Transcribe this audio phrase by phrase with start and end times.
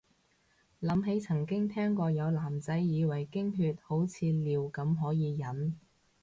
[0.81, 5.77] 諗起曾經聽過有男仔以為經血好似尿咁可以忍